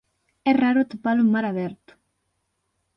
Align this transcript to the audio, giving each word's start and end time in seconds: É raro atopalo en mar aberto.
É 0.51 0.53
raro 0.61 0.79
atopalo 0.81 1.21
en 1.25 1.29
mar 1.33 1.45
aberto. 1.47 1.91